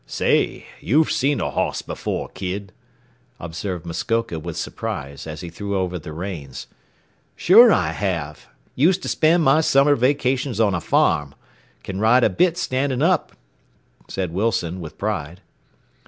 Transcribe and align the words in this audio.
"Say, 0.07 0.65
you've 0.79 1.11
seen 1.11 1.39
a 1.39 1.51
hoss 1.51 1.83
before, 1.83 2.29
kid," 2.29 2.73
observed 3.39 3.85
Muskoka 3.85 4.39
with 4.39 4.57
surprise 4.57 5.27
as 5.27 5.41
he 5.41 5.49
threw 5.51 5.77
over 5.77 5.99
the 5.99 6.11
reins. 6.11 6.65
"Sure 7.35 7.71
I 7.71 7.91
have. 7.91 8.47
Used 8.73 9.03
to 9.03 9.07
spend 9.07 9.43
my 9.43 9.61
summer 9.61 9.93
vacations 9.95 10.59
on 10.59 10.73
a 10.73 10.81
farm. 10.81 11.35
Can 11.83 11.99
ride 11.99 12.23
a 12.23 12.31
bit 12.31 12.57
standing 12.57 13.03
up," 13.03 13.33
said 14.07 14.33
Wilson, 14.33 14.79
with 14.81 14.97
pride. 14.97 15.39